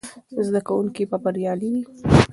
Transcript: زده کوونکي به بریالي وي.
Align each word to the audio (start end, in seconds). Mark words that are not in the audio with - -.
زده 0.47 0.61
کوونکي 0.67 1.03
به 1.09 1.17
بریالي 1.23 1.69
وي. 1.73 1.81